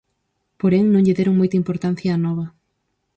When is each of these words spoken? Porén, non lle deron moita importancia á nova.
Porén, 0.59 0.85
non 0.89 1.03
lle 1.05 1.17
deron 1.17 1.35
moita 1.39 1.59
importancia 1.61 2.15
á 2.15 2.19
nova. 2.25 2.45